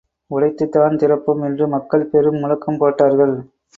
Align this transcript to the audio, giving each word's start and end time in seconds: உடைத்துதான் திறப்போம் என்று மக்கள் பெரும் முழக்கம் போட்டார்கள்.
உடைத்துதான் 0.31 0.95
திறப்போம் 0.95 1.43
என்று 1.43 1.67
மக்கள் 1.67 2.05
பெரும் 2.05 2.39
முழக்கம் 2.39 2.77
போட்டார்கள். 2.77 3.35